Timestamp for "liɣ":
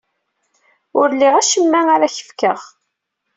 1.13-1.33